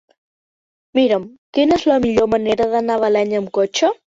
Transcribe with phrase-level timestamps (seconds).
[0.99, 1.27] Mira'm
[1.57, 3.97] quina és la millor manera d'anar a Balenyà amb cotxe.